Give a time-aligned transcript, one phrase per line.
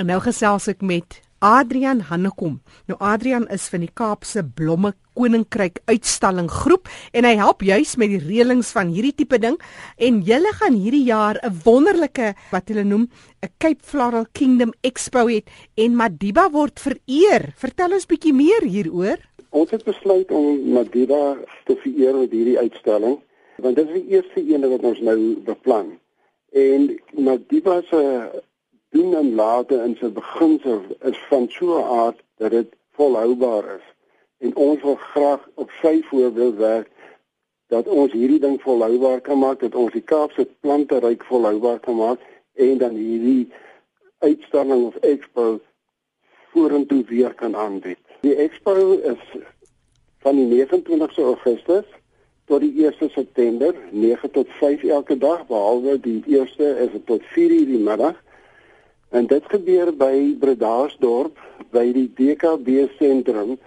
[0.00, 2.54] En nou gesels ek met Adrian Hannekom.
[2.88, 8.14] Nou Adrian is van die Kaapse Blomme Koninkryk uitstalling groep en hy help juis met
[8.14, 9.58] die reëlings van hierdie tipe ding
[10.00, 13.04] en julle gaan hierdie jaar 'n wonderlike wat hulle noem
[13.44, 15.44] 'n Cape Floral Kingdom Expo hê
[15.76, 17.52] en Madiba word vereer.
[17.56, 19.18] Vertel ons bietjie meer hieroor.
[19.50, 21.36] Ons het besluit om Madiba
[21.66, 23.20] te vereer met hierdie uitstalling
[23.58, 25.98] want dit is die eerste een wat ons nou beplan.
[26.52, 28.00] En Madiba se
[28.90, 33.86] doen en late in sy beginsel is van so 'n aard dat dit volhoubaar is.
[34.38, 36.90] En ons wil graag op sy voorbeeld werk
[37.66, 41.96] dat ons hierdie ding volhoubaar kan maak, dat ons die Kaapse plante ryk volhoubaar kan
[41.96, 42.18] maak
[42.54, 43.52] en dan hierdie
[44.18, 45.60] uitstalling of expo
[46.52, 47.98] vorentoe weer kan aanbied.
[48.20, 48.74] Die expo
[49.12, 49.22] is
[50.18, 51.86] van die 29ste Augustus
[52.50, 57.22] tot die 1 September, 9 tot 5 elke dag, behalwe die eerste is dit tot
[57.22, 58.18] 4:00 die middag.
[59.10, 61.38] En dit gebeur by Bredasdorp
[61.74, 63.58] by die DKB sentrum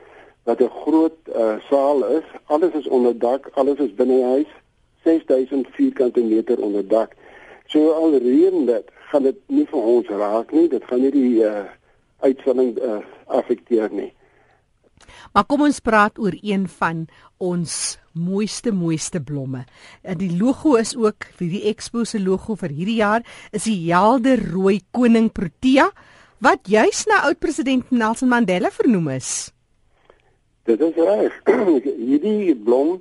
[0.43, 2.23] wat 'n groot uh, saal is.
[2.45, 4.51] Alles is onder dak, alles is binne die huis.
[5.03, 7.15] 6000 vierkante meter onder dak.
[7.65, 10.67] So alreeds dit gaan dit nie vir ons raak nie.
[10.69, 11.63] Dit gaan nie die uh,
[12.19, 14.13] uitstalling uh, affekteer nie.
[15.33, 19.65] Maar kom ons praat oor een van ons mooiste mooiste blomme.
[20.01, 23.77] En die logo is ook vir die Expo se logo vir hierdie jaar is die
[23.89, 25.89] helder rooi koning Protea
[26.43, 29.51] wat juis na oud president Nelson Mandela vernoem is.
[30.67, 31.35] Dit is reg.
[32.07, 32.97] hierdie blom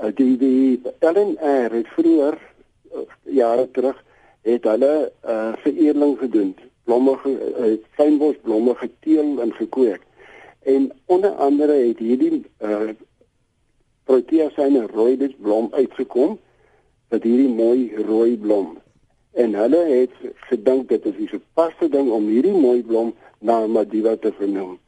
[0.00, 4.04] eh, die die LNR het vroeër eh, jare terug
[4.48, 6.54] het hulle uh, veredeling gedoen.
[6.88, 10.00] Blomme uh, fynbos blomme geteel en gekweek.
[10.64, 12.94] En onder andere het hierdie uh,
[14.08, 16.38] Protea syne rooi blom uitgekom
[17.12, 18.78] wat hierdie mooi rooi blom.
[19.36, 20.14] En hulle het
[20.48, 23.12] gedink dit is die gepaste ding om hierdie mooi blom
[23.44, 24.78] na Madiba te vernoem.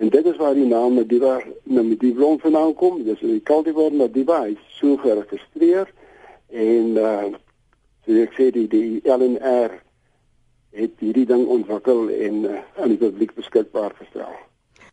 [0.00, 1.34] En dit is waar die naam Madiba
[1.68, 3.02] na die blom vandaan kom.
[3.04, 5.92] Dis die cultivar Madiba is so geregistreer
[6.48, 7.34] en uh
[8.04, 9.76] so ek sê die die LNR
[10.80, 14.32] het hierdie ding ontwikkel en uh, aan die publiek beskikbaar gestel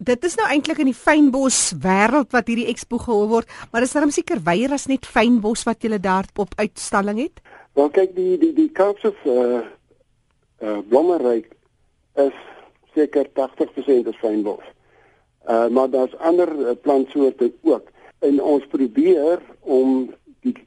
[0.01, 3.93] dit is nou eintlik in die fynbos wêreld wat hierdie expo gehou word, maar is
[3.93, 7.41] daar seker weier as net fynbos wat julle daar op uitstalling het?
[7.77, 9.61] Wel kyk die die die Kaapse uh
[10.61, 11.51] uh blommeryk
[12.21, 12.37] is
[12.95, 14.65] seker 80% is fynbos.
[15.47, 17.87] Uh maar daar's ander uh, plantsoorte ook.
[18.19, 20.09] En ons probeer om
[20.41, 20.57] die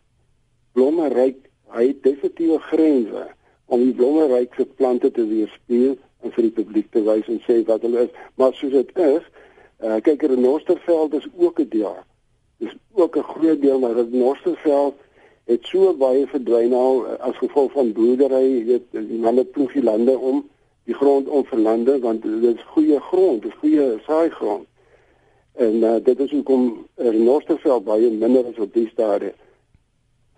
[0.72, 1.42] blommeryk
[1.74, 3.26] hy het definitiewe grense
[3.66, 7.84] om die blommeryke plante te weerspieël en vir die publiek te wys en sê wat
[7.86, 8.12] hulle is.
[8.40, 9.24] Maar soos dit is,
[9.84, 11.96] uh, kyk Renosterveld is ook 'n deel.
[12.58, 14.94] Dis ook 'n groot deel maar Renosterveld
[15.44, 19.82] het so baie verdwyn al uh, as gevolg van boerdery, weet die manne ploeg die
[19.82, 20.44] lande om
[20.84, 24.66] die grond om vir lande want dit is goeie grond, dis goeie saaigrond.
[25.54, 29.36] En uh, dit is hoekom Renosterveld baie minder is op die stadium.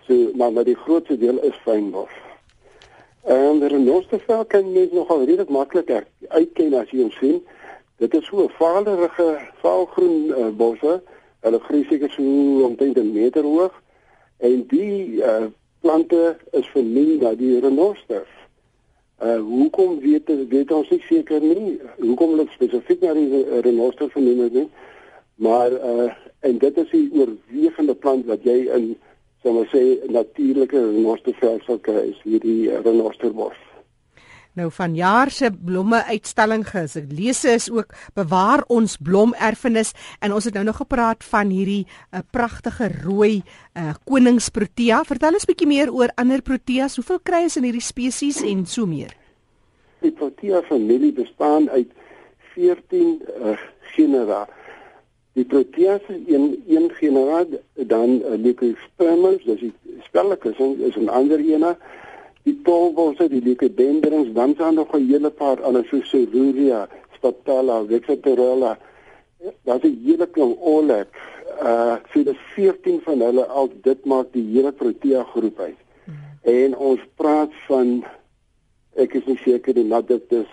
[0.06, 2.25] So maar maar die grootste deel is fynbos.
[3.26, 5.88] En die renostervel kan mens nogal redelik maklik
[6.28, 7.40] uitken as jy hom sien.
[7.98, 11.02] Dit is so 'n vaderige, vaalgroen uh, bosse.
[11.40, 12.22] Hulle groei seker so
[12.68, 13.74] omtrent 'n meter hoog
[14.38, 15.46] en die uh,
[15.80, 18.32] plante is vernoem na die renosters.
[19.22, 21.80] Uh hoekom weet weet ons nie seker nie.
[21.98, 24.68] Hoekom hulle spesifiek na die renosters vernoem het nie.
[25.34, 28.96] Maar uh en dit is die oorwegende plant wat jy in
[29.46, 33.54] sal maar sê natuurlike renostervelselke is hierdie renosterbos.
[34.56, 36.96] Nou van jaar se blomme uitstalling ges.
[36.96, 39.92] Ek lees is ook bewaar ons blomerfenis
[40.24, 45.04] en ons het nou nog gepraat van hierdie uh, pragtige rooi uh, koningsprotea.
[45.06, 46.96] Vertel ons bietjie meer oor ander proteas.
[46.98, 49.12] Hoeveel kry ons in hierdie spesies en so meer?
[50.02, 51.92] Die protea familie bestaan uit
[52.56, 53.58] 14 uh,
[53.94, 54.46] genera.
[55.36, 59.72] Die proteas een een generaat dan uh, leucospermums, dis die
[60.08, 61.76] spelletjies is 'n ander ene.
[62.48, 68.78] Die tolbosse, die leucodendrons, dan staan nog 'n hele paar anders soos Ceruria, Spatala, Vexatorella.
[69.64, 71.06] Daar's 'n hele klomp oleg.
[71.62, 75.80] Uh so die 14 van hulle al dit maak die hele protea groep uit.
[76.04, 76.14] Hmm.
[76.42, 78.04] En ons praat van
[78.94, 80.52] ek is nie seker nie, maar dit is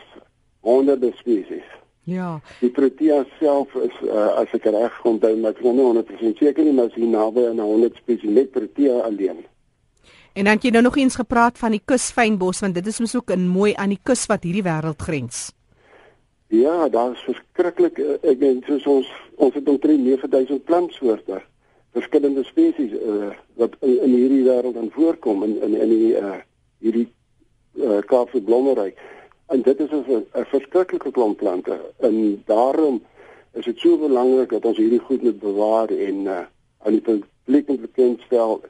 [0.60, 1.83] honderde spesies.
[2.04, 2.42] Ja.
[2.60, 6.66] Die protea self is uh, as ek reg onthou, maar ek is nie 100% seker
[6.66, 9.46] nie, maar is naby aan 100 spesies net protea alleen.
[10.34, 13.16] En dan het jy nou nog eens gepraat van die kusfynbos want dit is mos
[13.16, 15.54] ook 'n mooi aan die kus wat hierdie wêreld grens.
[16.48, 21.42] Ja, daar is verskriklik uh, ek dink soos ons ons het omtrent 9000 plantsoorte,
[21.92, 26.36] verskillende spesies uh, wat in, in hierdie wêreld aan voorkom in in in die uh,
[26.80, 27.08] hierdie
[27.80, 29.00] uh, Kaapse blommeryk.
[29.48, 31.80] En dit is 'n verskriklike klomp plante.
[32.00, 33.04] En daarom
[33.54, 36.40] is dit so belangrik dat ons hierdie goed moet bewaar en uh,
[36.84, 38.62] aan die publiek bekend stel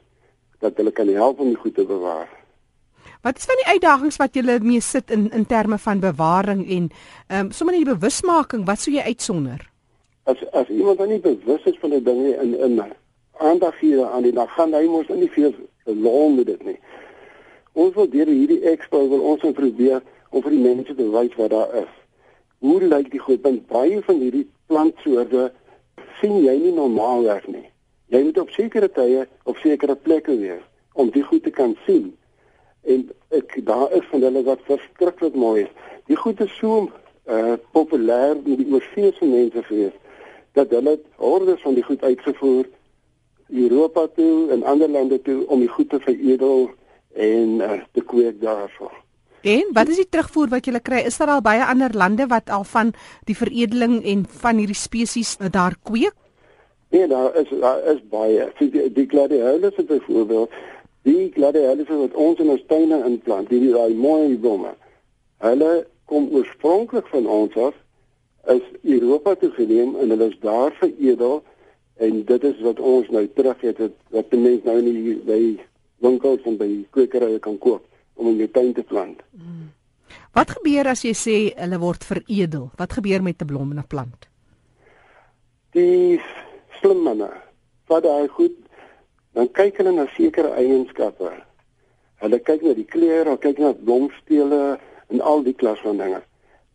[0.58, 2.28] dat hulle kan help om die goed te bewaar.
[3.24, 6.90] Wat is van die uitdagings wat julle mee sit in in terme van bewaring en
[7.26, 9.70] ehm um, sommer net die bewusmaking, wat sou jy uitsonder?
[10.24, 12.82] As as iemand dan nie bewus is van die dinge in in
[13.38, 15.54] aandag hier aan die dag gaan hy mos nie veel
[15.84, 16.78] lol met dit nie.
[17.72, 20.02] Ons wil deur hierdie expo wil ons probeer
[20.34, 21.92] om vir die mense te wys wat daar is.
[22.64, 23.42] Hoe lyk die goed?
[23.44, 25.50] Want baie van hierdie plantsoorte
[26.18, 27.66] sien jy nie normaalweg nie.
[28.10, 30.62] Jy moet op sekere tye op sekere plekke wees
[30.98, 32.12] om die goed te kan sien.
[32.82, 35.72] En ek daar is van hulle wat verskriklik mooi is.
[36.10, 36.88] Die goed is so
[37.24, 39.94] uh populêr met die oorseese mense gewees
[40.54, 42.66] dat hulle hordes van die goed uitgevoer
[43.48, 46.70] Europa toe en ander lande toe om die goed te veredel
[47.14, 49.03] en uh, te kweek daarvoor.
[49.44, 51.02] En wat is die terugvoer wat jy kry?
[51.04, 52.94] Is daar al baie ander lande wat al van
[53.28, 56.16] die veredeling en van hierdie spesies daar kweek?
[56.94, 58.48] Nee, daar is daar is baie.
[58.58, 60.56] Die, die gladiolus byvoorbeeld,
[61.04, 64.72] die gladiolus wat ons in ons tuine inplant, die daai mooi bome.
[65.44, 65.72] Hulle
[66.08, 67.76] kom oorspronklik van ons af
[68.56, 71.42] is Europa toe geneem en hulle is daar veredel
[72.00, 73.80] en dit is wat ons nou terug het
[74.12, 75.40] wat die mense nou nie by
[76.04, 79.22] winkels en by kwekerye kan koop om in jou tuin te plant.
[79.30, 79.72] Hmm.
[80.34, 82.70] Wat gebeur as jy sê hulle word veredel?
[82.78, 84.28] Wat gebeur met 'n blom en 'n plant?
[85.72, 86.20] Die
[86.80, 87.30] slim manne,
[87.86, 88.56] wat daai goed,
[89.32, 91.32] dan kyk hulle na sekere eienskappe.
[92.22, 94.78] Hulle kyk na die kleur, hulle kyk na blomstele
[95.08, 96.22] en al die klas van dinge.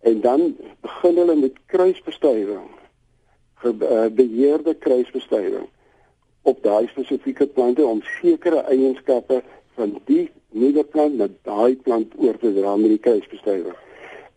[0.01, 2.69] En dan begin hulle met kruisbestuiving.
[3.63, 5.67] Eh, beheerde kruisbestuiving
[6.41, 9.41] op daai spesifieke plante om sekere eienskappe
[9.75, 13.77] van die nuwe plant na daai plant oor te dra met die kruisbestuiving.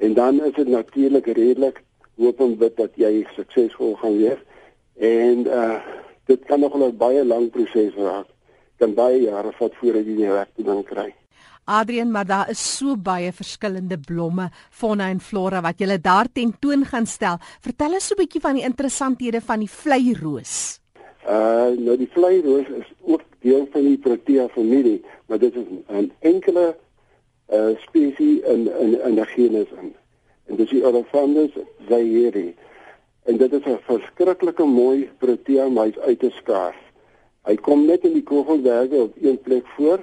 [0.03, 1.83] En dan is dit natuurlik redelik
[2.21, 4.41] hoop en bid dat jy suksesvol gaan wees.
[4.99, 5.81] En uh
[6.31, 8.27] dit kan nog 'n baie lang proses raak.
[8.79, 11.15] Kan baie jare vat voordat jy die regte ding kry.
[11.65, 16.85] Adrian, maar daar is so baie verskillende blomme, fauna en flora wat jy daar tentoon
[16.85, 17.39] gaan stel.
[17.61, 20.81] Vertel ons so 'n bietjie van die interessanthede van die vleiroos.
[21.27, 26.13] Uh nou die vleiroos is ook deel van die Protea familie, maar dit is 'n
[26.21, 26.77] enkele
[27.53, 29.95] uh spesies in in in die genus in.
[30.47, 31.51] En dis die Orophanthes
[31.89, 32.55] zayeri.
[33.23, 36.81] En dit is 'n verskriklike mooi Protea, maar hy's uiters skaars.
[37.43, 40.01] Hy kom net in die kogelberge op een plek voor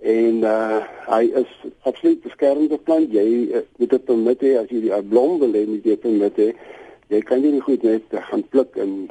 [0.00, 1.50] en uh hy is
[1.82, 3.12] absoluut beskermde plant.
[3.12, 6.52] Jy uh, moet dit permit hê as jy die blom wil hê, jy permit hê.
[7.08, 9.10] Jy kan nie goed net gaan pluk en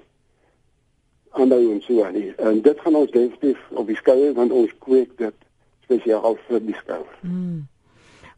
[1.31, 2.30] aanhou en so aan nie.
[2.38, 5.36] En dit gaan ons definitief op die skouer want ons kweek dit
[5.86, 7.20] spesiaal vir die skouer.
[7.22, 7.68] Mm.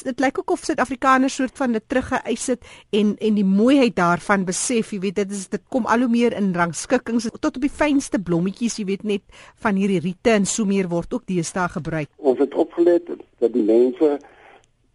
[0.01, 4.45] Dit lyk ook of Suid-Afrikaners soort van dit teruggeëis het en en die mooiheid daarvan
[4.47, 7.69] besef, jy weet dit is dit kom al hoe meer in rangskikkings tot op die
[7.69, 9.21] fynste blommetjies, jy weet net
[9.61, 12.09] van hierdie riete en so meer word ook deesdae gebruik.
[12.17, 14.17] Ons het opgelet dat die mense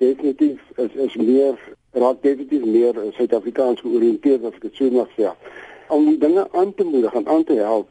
[0.02, 1.54] definitief is, is meer
[1.96, 5.30] raak definitief meer Suid-Afrikaans georiënteerd as ek dit sou mag sê
[5.88, 7.88] om dinge aan te moedig en aan te help,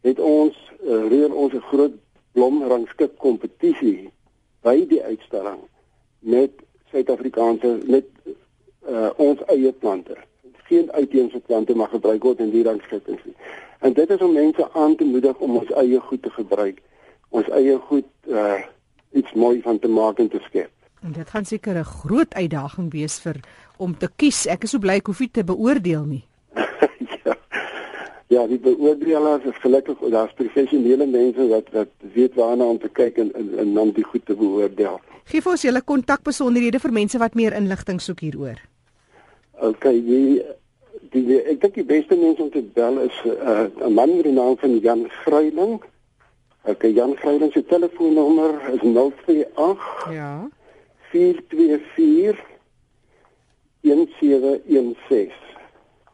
[0.00, 1.94] het ons uh, reël ons 'n groot
[2.32, 4.10] blomrangskik kompetisie
[4.62, 5.60] by die uitstalling
[6.18, 6.50] met
[6.90, 8.06] Suid-Afrikaanse met
[8.88, 10.16] uh, ons eie plante.
[10.68, 13.36] Geen uitheemse plante mag gebruik word in die rangskikking nie.
[13.78, 16.82] En dit is om mense aan te moedig om ons eie goed te gebruik,
[17.28, 18.60] ons eie goed uh,
[19.12, 20.70] iets mooi van te maak en te skep.
[21.02, 23.40] En dit gaan seker 'n groot uitdaging wees vir
[23.76, 24.46] om te kies.
[24.46, 26.24] Ek is so bly ek hoef nie te beoordeel nie.
[28.32, 33.18] Ja, die beoordelaars is gelukkig daar's professionele mense wat wat weet waarna om te kyk
[33.20, 35.00] en en, en om die goed te beoordeel.
[35.28, 38.62] Geef ons julle kontakbesonderhede vir mense wat meer inligting soek hieroor.
[39.60, 40.40] OK, die
[41.12, 44.16] die, die ek dink die beste mens om te bel is uh, 'n uh, man
[44.16, 45.76] met die naam van Jan Gryiling.
[46.64, 50.48] OK, Jan Gryiling se telefoonnommer is 028 Ja.
[51.12, 52.40] 424
[53.82, 55.51] 1716.